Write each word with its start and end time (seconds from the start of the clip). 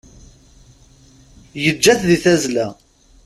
Yeǧǧa-t 1.63 2.01
di 2.09 2.17
tazzla. 2.23 2.67